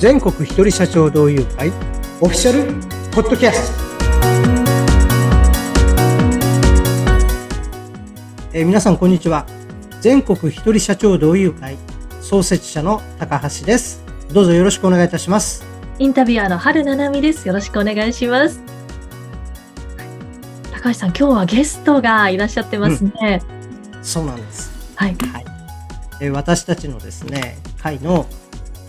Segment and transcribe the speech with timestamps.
[0.00, 1.68] 全国一人社長同友会
[2.22, 2.72] オフィシャル
[3.10, 3.84] ポッドキャスト、
[8.54, 9.44] えー、皆さんこんにちは。
[10.00, 11.76] 全国一人社長同友会
[12.22, 14.02] 創設者の高橋です。
[14.32, 15.66] どうぞよろしくお願いいたします。
[15.98, 17.46] インタビュアーの春七海です。
[17.46, 18.58] よろしくお願いします。
[20.72, 23.42] 高橋さん今日はゲストがいらっしゃってますね、
[23.92, 24.94] うん、そうなんです。
[24.96, 25.44] はい、はい。
[26.22, 28.24] えー、私たちのですね会の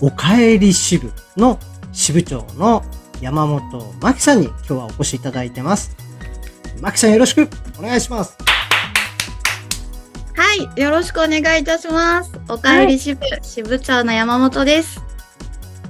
[0.04, 1.60] おかえり支部の
[1.92, 2.84] 支部長の
[3.22, 5.96] 山本真紀さんに今日はお越しいただいてます。
[6.82, 7.48] 真紀さんよろしく
[7.78, 8.36] お願いします。
[10.36, 12.32] はい、よろしくお願いいたします。
[12.50, 15.00] おかえり支部、はい、支部長の山本です。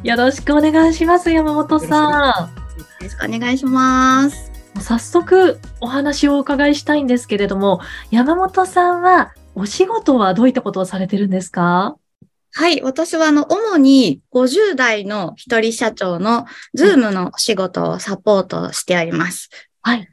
[0.04, 2.52] よろしくお願いします、山本さん。
[2.52, 4.52] よろしくお願いします。
[4.82, 11.96] 早速お話をお伺いしたいんですけれども、山本さんはお仕事はどういったことをされてるんですか？
[12.54, 12.82] はい。
[12.82, 19.50] 私は、あの、主に50代の一人社長のズームの仕事をサポートしております。
[19.82, 20.08] はい。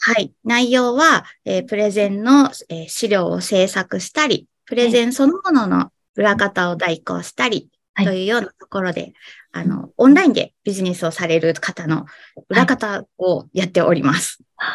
[0.00, 0.32] はい。
[0.44, 9.12] 内容は、えー、プレゼンの、えー、資料を制作したり、プレゼンそのものの裏方を代行したり、というようなところで、はい、
[9.52, 12.06] あの、オンラインでビジネスをされる方の
[12.48, 14.38] 裏方をやっております。
[14.56, 14.70] は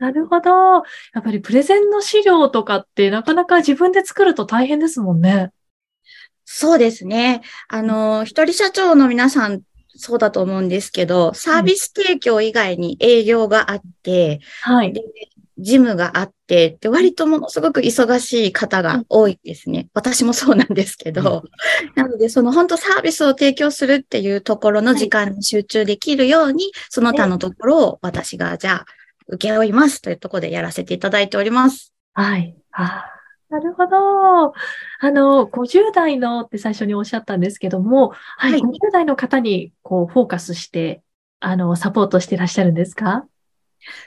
[0.00, 0.50] い、なるほど。
[0.50, 0.82] や
[1.20, 5.52] っぱりプレゼンの資料とかってなかなか自分で作ると大変ですもんね。
[6.52, 7.42] そうですね。
[7.68, 9.62] あの、一人社長の皆さん、
[9.94, 14.92] そうだと思うんですけど、サービス提供以外に営業があって、はい。
[14.92, 15.00] で
[15.58, 19.90] ジムがあって、で、割とものすごく忙しい方が多いですね。
[19.94, 21.44] 私もそうなんですけど。
[21.94, 28.86] なので、その本当サービスを提供するっていうところの時間に集中できるように、その他のところを私がじゃあ、
[29.28, 31.92] 受け負いますというところでやらせていただいております。
[32.14, 32.56] はい。
[32.70, 33.19] はあ
[33.50, 33.96] なるほど。
[35.00, 41.02] あの、50代のって最初におっしゃったんですけども、はい、はい、50代の方にこうフォーカスして、
[41.40, 43.26] あの、サポートしていらっしゃるんですか？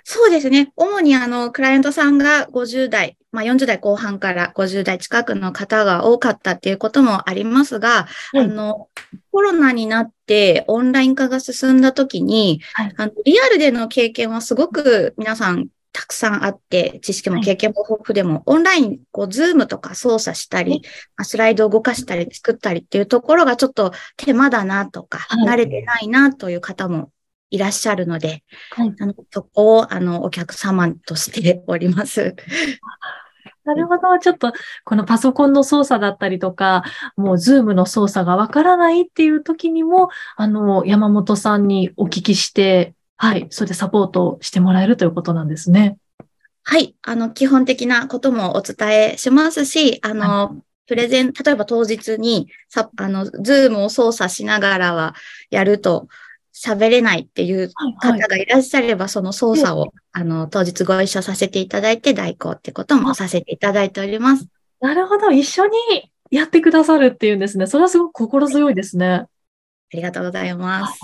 [0.04, 0.72] そうですね。
[0.78, 8.88] 主にあの、クライアントさんが50代、まあ40代後半から50代近くの方が多かったっていうこともありますが、あの、
[9.32, 20.82] コロナになってオンライン化が進んだ時に、はい、あのリアルでの経験はすごく皆さんたくさんあって、知識も経験も豊富でも、はい、オンライン、こう、 Zoom とか操作したり、
[21.22, 27.12] スライドを動かしたり、作ったりっていうところがちょっと手間だなとか、はい、慣れてないなという方も
[27.52, 32.36] いらっしゃるので、はい、あのそこを、あの、お客様としております。
[33.64, 34.20] なるほど。
[34.20, 34.52] ちょっと、
[34.84, 36.84] このパソコンの操作だったりとか、
[37.16, 43.48] もう Zoom の操作がわからないっていう時にも、あの、山本さんにお聞きして、はい。
[43.52, 45.98] それでサポートしてもらえるということなんですね。
[46.62, 46.94] はい。
[47.04, 55.16] あの、基本的なこともお伝えしますし、あの、はい、プレゼン、例えば当日に、さ、あの、ズームを操作しながらは
[55.50, 56.10] やると
[56.54, 64.50] 喋れないっていう方がいらっしゃれば、はいはい、その操作を、あの、当日ご一緒させていただいて代行ってこともさせていただいております。
[64.82, 65.32] なるほど。
[65.32, 67.68] 一緒にやってくださるっていうんですね。
[67.68, 69.08] それはすごく心強いですね。
[69.08, 69.28] あ
[69.94, 71.00] りがとうございます。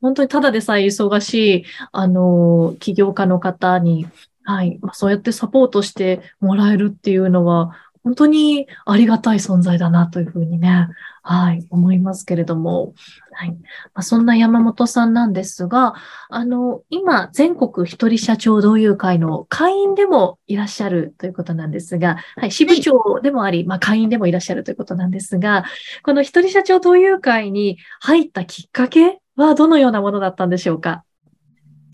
[0.00, 4.06] 本当にただでさえ忙しい、あの、起業家の方に、
[4.44, 7.72] はい、まあ、そうやってサポートしてもらえるっていうのは、
[8.06, 10.88] 本当にありがたい存在だなというふうにね、
[11.24, 12.94] はい、思いますけれども、
[13.32, 13.50] はい。
[13.50, 13.56] ま
[13.94, 15.94] あ、そんな山本さんなんですが、
[16.28, 25.64] あの、今、全国一人社長同友会の会員でもいらっしゃるということなんですが、はい、支部長でもあり、まあ、会員でもいらっしゃるということなんですが、
[26.04, 31.04] この一人社長同友会に入ったきっかけはどのようなものだったんでしょうか？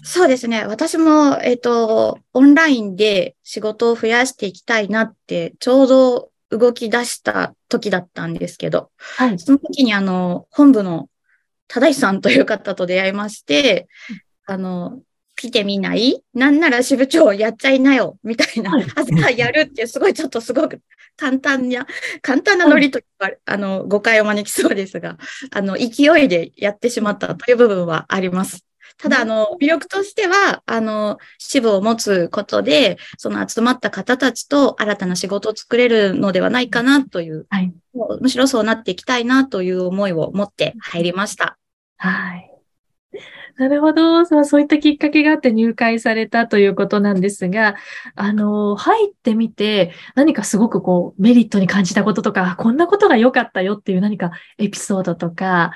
[0.04, 0.64] そうですね。
[0.66, 11.08] 私も、えっ、ー、と、オンラインで仕事を増やしていきたいなって、ちょうど動き出した時だったんですけど、はい、その時にあの、本部の
[11.68, 13.88] 正井さんという方と出会いまして、
[14.46, 15.00] あの、
[15.34, 16.22] 来てみない？
[16.34, 20.80] なんなら支部長やっちゃいなよみたいな、あずかやるってすごいちょっとすごく
[21.16, 21.86] 簡単な、
[22.20, 25.18] 簡単なノリとか、あの、誤解を招きそうですが、
[25.50, 28.64] あの、勢いでやってしまったという部分はあります。
[28.98, 37.72] ただ、あの、魅力としては、あの、支部を持つことで、その集まった方たちと新たな仕事を作れるのではないかなという、はい、
[38.20, 41.58] むしろそうなっていきたいなという思いを持って入りました。
[41.96, 42.50] はい。
[43.56, 44.24] なるほど。
[44.44, 47.76] そういったきっかけがあって入会されたということなんですが、
[48.14, 55.72] あの、入ってみて、何かすごくこう、メリットに感じたこととか、こんなことが良かったよっていう何かエピソードとか、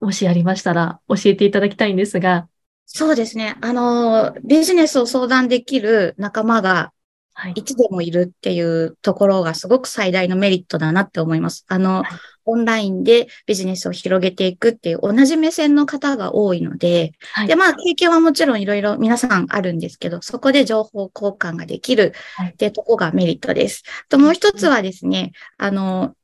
[0.00, 2.48] もしありましたら教えていただきたいんですが。
[2.86, 3.56] そうですね。
[3.60, 6.92] あの、ビジネスを相談できる仲間が
[7.40, 7.52] はい。
[7.54, 11.64] いつでもいるっていうところがすごく最大のメリットだなって思います。
[11.68, 12.10] あの、はい
[12.46, 23.84] オンラインでビジネスを広げていくっていう同じ目線の方が多いので、はいで、まあ、経験はもちろんいろいろ皆さんあるんですけど、そこで情報交換ができるっていうところがメリットです。
[24.08, 26.16] と、もう一つはですね、あの、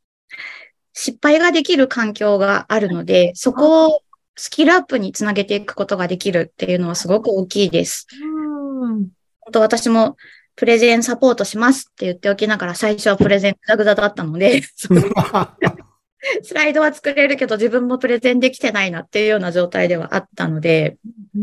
[0.95, 4.03] 失敗ができる環境があるので、そこを
[4.37, 8.07] スキルアップにつなげていくことができるっていうのはすごく大きいです。
[8.81, 9.09] うん。
[9.41, 10.17] 本当私も
[10.57, 14.63] プレゼンサポートしますって言っておきながら最初はプレゼングダグダだったので、
[16.43, 20.97] スライドは作れるけど自分もプレゼンできてないなっていうような状態ではあったので、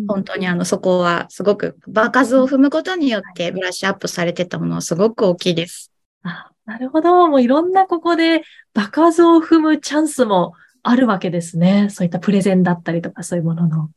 [0.08, 5.92] 本当にあのそこはすごく場数を踏むことによってブラッシュアップされてたものはすごく大きいです。
[6.24, 7.28] あなるほど。
[7.28, 8.44] もういろんなここで
[8.74, 11.90] 場数を踏むチャンスもあるわけですね。
[11.90, 13.90] そういったプレゼンだったりとかそういうものの。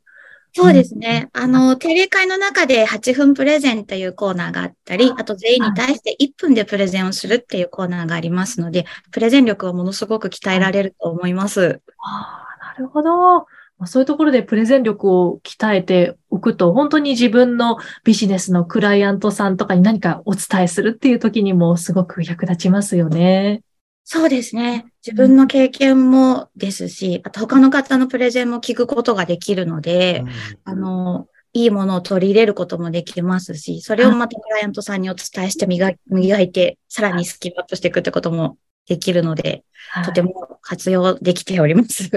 [0.56, 1.28] そうですね。
[1.34, 11.82] あの、定例会の中で8分プレゼンというコーナーがあったり、あと全員に対して1分でプレゼンをするっていうコーナーがありますので、プレゼン力はものすごく鍛えられると思います。
[11.98, 13.10] ああ、なるほど。
[13.10, 23.62] まあそういうところでプレゼン力を鍛えておくと、本当に自分のビジネスのクライアントさんとかに何かお伝えするっていう時にもすごく役立ちますよね。
[24.08, 24.86] そうですね。
[25.04, 30.24] 自分の経験もですし、あと他の方のプレゼンも聞くことができるので、
[30.62, 40.04] あの、いいものを取り入れることもできますし、それをまたクライアントさんにお伝えして磨い磨いて、さらにスキルアップしていくってこともできるので、はい。
[40.04, 42.08] とても活用できております。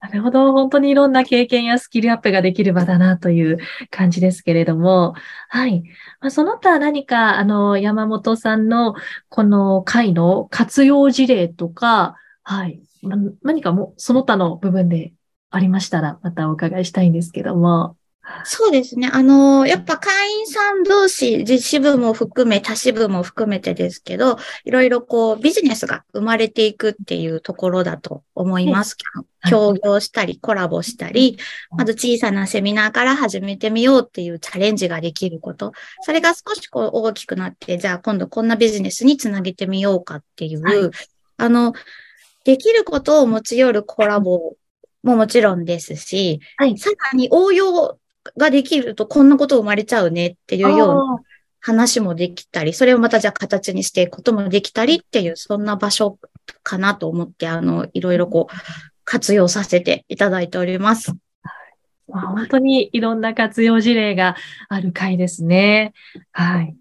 [0.00, 0.52] なるほど。
[0.52, 3.58] 本当にいろんな経験やスキルアップができる場だなという
[3.90, 5.14] 感じですけれども。
[5.50, 5.82] はい。
[6.20, 8.94] まあ、その他何か、あの、山本さんの
[9.28, 12.80] この会の活用事例とか、はい。
[13.02, 15.12] ま何かも、その他の部分で
[15.50, 17.96] ありましたら、またお伺いしたいんですけども。
[18.44, 19.10] そうですね。
[19.12, 28.96] あの、やっぱ会員さん同士、実支部も含め、他支部も含めてですけど、いろいろこう、ビジネスが生まれていくっていうところだと思います。
[29.12, 31.38] はい協業したり、コラボしたり、
[31.70, 35.72] まず小さなセミナーから始めてみようっていうチャレンジができること。
[36.02, 40.90] それが少しこう大きくなって、じゃあ今度こんなビジネスにつなげてみようかっていう、はい
[41.38, 41.72] あの、
[42.44, 44.56] できることを持ち寄るコラボ
[45.02, 46.76] ももちろんですし、はい。
[46.78, 47.98] さらに応用
[48.36, 51.22] ができるとこんなこと生まれちゃうねっていうような
[51.60, 56.18] 話もできたり、それをまたじゃあ形にしていくこともできたりっていう、そんな場所
[56.62, 58.54] かなと思って、あの、いろいろこう、
[59.10, 61.16] 活用させていただいております。
[62.06, 64.36] まあ本当にいろんな活用事例が
[64.68, 65.94] ある回ですね。
[66.30, 66.76] はい。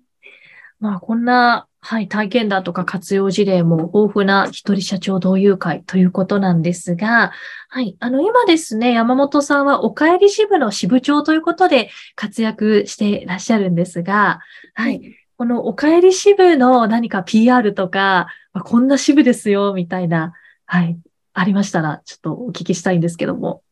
[0.79, 7.31] まあこんな、はい、体験談とか活用事例も豊富な一人社長同友会ということなんですが、
[7.67, 7.97] はい。
[7.99, 14.39] あの、今ですね、山本さんはお帰り支部の支部長ということで活躍していらっしゃるんですが、
[14.75, 15.15] はい。
[15.35, 20.33] このお帰り支部の何か PR とか、まあこんな支部ですよ、みたいな、
[20.67, 20.99] はい。
[21.39, 23.63] ありましたら、ちょっとお聞きしたいんですけども。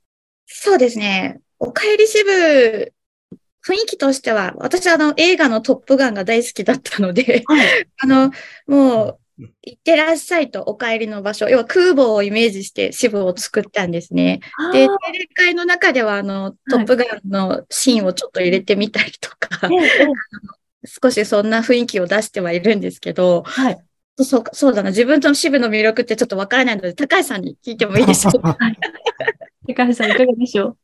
[0.46, 1.42] そうですね。
[1.60, 2.94] お帰り支部、
[3.66, 7.90] 雰囲気としては、私はあの映画のトップガンが大好きだったので、はい。
[8.00, 8.32] あの、
[8.68, 9.20] もう、
[9.64, 14.40] 行ってらっしゃいとお帰りの場所、要は空母をイメージして支部を作ったんですね。
[14.72, 20.38] で、あ定例会の中では、あの、トップガンのシーンをちょっと入れてみたりとか、ーええええ
[20.86, 23.87] 少しそんな雰囲気を出してはいるんですけど、はい。
[24.24, 28.58] そうかそうだな、自分との支部の魅力ってちょっとわからないので、高橋さんに聞いてもいいでしょうか？
[29.68, 30.78] 高橋さん、いかがでしょう？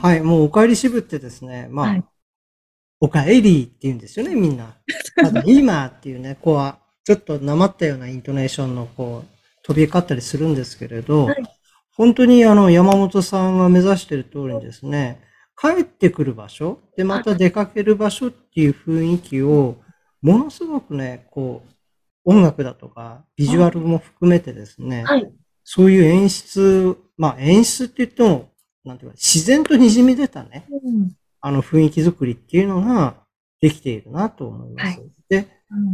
[0.00, 2.04] はい、もうお帰り支部ってですね、まあ、はい。
[3.00, 4.76] お帰りって言うんですよね、みんな。
[5.16, 11.42] ただ、今っていうね、 こうは、ちょっとなまったようなイントネーションの、こう、飛び交ったりするんですけれど、はい。
[11.96, 15.20] 本当にあの、山本さんが目指している通りにですね、
[15.60, 19.76] 帰ってくる場所、で、また出かける場所っていう雰囲気を、
[20.22, 21.73] ものすごくね、こう、
[22.24, 25.32] 音楽だとか、ビジュアルも含めてですね、はい。
[25.62, 28.50] そういう演出、まあ演出って言っても、
[28.84, 31.12] なんていうか、自然と滲み出たね、うん
[31.46, 33.16] あの雰囲気作りっていうのが
[33.60, 34.98] できているなと思います。
[34.98, 35.48] はいで、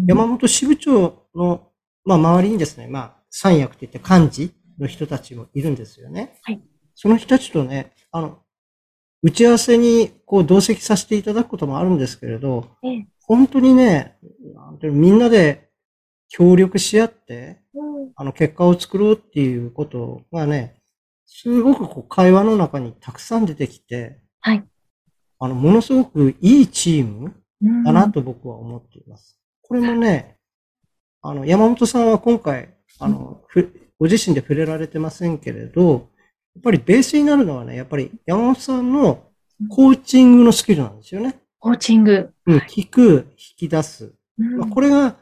[0.06, 1.68] 山本支部長の、
[2.04, 6.38] まあ、周りにですね、まあ、三役って言って幹事の人たちもいるんですよね。
[6.42, 6.60] はい
[7.02, 8.40] その人たちとね、あの、
[9.22, 14.18] 打ち合わせにこう同席させていただくこともあるんですけれど、ええ本当にね、
[14.82, 15.69] みんなで
[16.30, 20.76] 協力し合って、うんあの、結果を作ろうっていうことがね、
[21.26, 24.64] すごくこう会話の中にたくさん出てきて、はい。
[25.38, 29.38] あの、ものすごくいいチームうんだなと僕は思っています。
[29.62, 30.38] これもね、
[31.22, 36.08] あの、山本さんは今回、あの、ふご自身で触れられてませんけれど、
[36.54, 39.24] やっぱりベースになるのはね、やっぱり山本さんの
[39.68, 41.38] コーチングのスキルなんですよね。
[41.58, 42.32] コーチング。
[42.46, 44.14] うん、聞く、引き出す。
[44.38, 45.16] うんまあ、これが、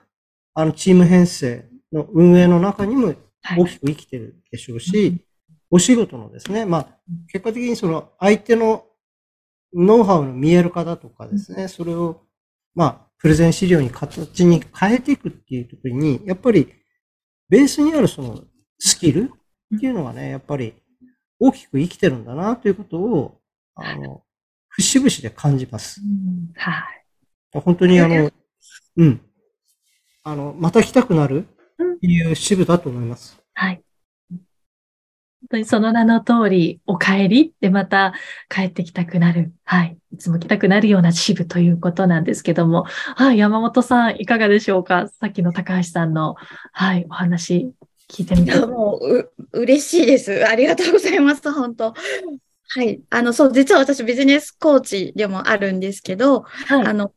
[0.59, 3.17] あの、チーム編成の運営の中にもはい
[3.57, 5.25] 大きく生きてるでしょうし、
[5.71, 6.89] お仕事のですね、まあ、
[7.29, 8.85] 結果的にその相手の
[9.73, 12.23] ノウハウの見える化だとかですね、それを、
[12.75, 16.75] まあ、プレゼン資料に形に変えていくっていうところに、やっぱり、
[17.49, 18.41] ベースにあるその
[18.81, 19.31] スキル
[19.77, 20.75] っていうのがね、やっぱり
[21.39, 23.41] 大きく生きてるんだなということを、
[23.77, 24.25] あの、
[24.71, 26.05] 節々で感じますう。
[26.05, 27.05] んはい。
[27.53, 28.33] 本当にあの、
[28.97, 29.21] うん。
[30.31, 31.47] あの、また来たくなる
[31.97, 33.41] っていう支部だと思います。
[33.55, 33.83] はい。
[34.31, 34.39] 本
[35.51, 38.13] 当にその名の通り、お帰りってまた
[38.51, 39.53] 帰ってきたくなる。
[39.65, 39.97] はい。
[40.13, 42.85] いつも来たくなるような支部ということなんですけども。
[42.85, 43.39] はい。
[43.39, 45.09] 山本さん、いかがでしょうか？
[45.09, 46.35] さっきの高橋さんの、
[46.73, 47.73] はい、お話
[48.11, 48.55] 聞いてみて。
[48.67, 50.45] もう、う、嬉しいです。
[50.47, 51.53] ありがとうございます。
[51.53, 51.95] 本当。
[52.71, 53.01] はい。
[53.09, 56.87] あの、そう、実は私ビジネスコーチでもあるんですけど、はい。
[56.87, 57.13] あの、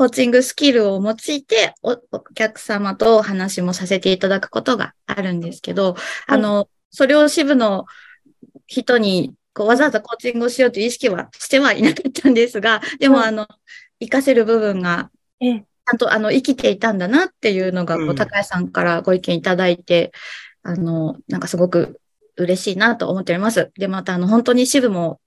[0.00, 5.94] コーチングスキルを用いてお、お客様とお話もさせていただくことがあるんですけど、
[6.26, 7.84] あの、それを支部の
[8.66, 13.46] 人に、こう、わざわざコーチングをしようという意識はしてはいなかったんですが、でも、はいあの、
[14.00, 15.60] 活かせる部分がええ。
[15.60, 20.12] ちゃんとあの生きていたんだなっていうのが、こうんう高橋さんからご意見いただいて、
[20.62, 22.00] あの、なんかすごく
[22.38, 23.70] 嬉しいなと思っております。
[23.74, 25.20] で、またあの、本当に支部も、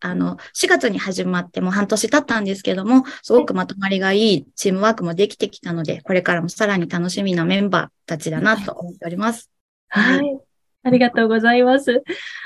[0.00, 9.50] あの、4月に始まってもう半年経ったんですけども、すごくまとまりがいいチームワークもできてきたので、これからもさらに楽しみなメンバーたちだなと思っております。
[9.88, 10.38] はい。
[10.82, 12.02] ありがとうございます。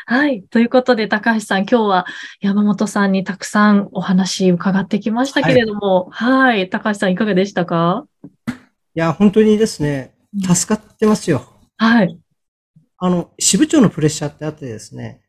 [0.07, 0.43] はい。
[0.51, 2.07] ということで、高橋さん、今日は
[2.41, 6.69] 山本さんにたくさんお話伺ってきましたけれども、はい。
[6.69, 8.07] 高橋さん、いかがでしたか？
[8.49, 8.53] い
[8.95, 10.15] や、本当にですね、
[10.53, 11.47] 助かってますよ。
[11.77, 12.19] はい。
[12.99, 15.21] あの、支部長のプレッシャーってあってですね、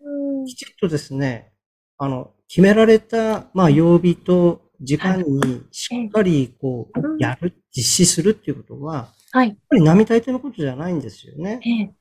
[0.48, 1.52] きちっとですね、
[1.98, 9.50] あの、決められた、まあ、曜日と時間にしっかり、こうう、んやる、実施するっていうことは、はい。
[9.50, 11.60] やっぱり並大抵のことじゃないんですよね。
[11.64, 11.96] ええ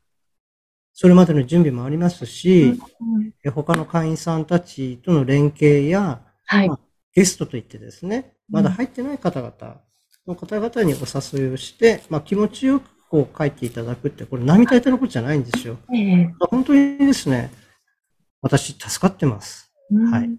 [0.97, 6.71] それまでの準備もありますし、うんえ他の会員さんたちとの連携や、はい。
[7.13, 9.81] ゲストといってですね、まだ入ってない方々
[10.27, 15.79] の方々にお誘いをして、まあ、気持ちよくこう書いていただくって、これ並大抵のことじゃないんですよ。
[15.93, 17.51] ええ本当にですね、
[18.41, 19.74] 私助かってます。
[19.95, 20.39] はい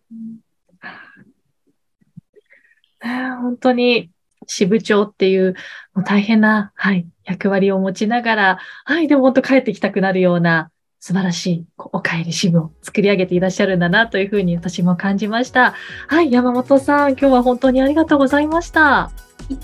[3.41, 4.09] 本当に
[4.47, 5.55] 支部長っていう
[5.93, 15.75] もう大変な、はい、役割を持ちながら、はい、でも本当帰ってきたくなるような素晴らしいこうお帰り支部を作り上げていらっしゃるんだなというふうに私も感じました。
[16.07, 19.11] はい、山本さん、今日は本当にありがとうございました。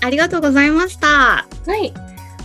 [0.02, 1.08] ありがとうございました。
[1.08, 1.46] は
[1.82, 1.92] い。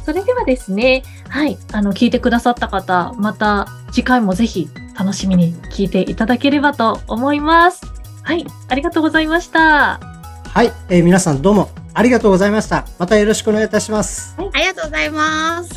[0.07, 7.85] それではですね、はい、あの、聞いてくださった方、また次回もぜひ楽しみに聞いていただければと思います。
[8.23, 9.99] はい、ありがとうございました。
[10.45, 12.85] はい、えー皆さんどうもありがとうございました。
[12.97, 14.33] またよろしくお願いいたします。
[14.37, 15.75] ありがとうございます。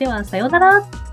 [0.00, 1.03] では、さようなら。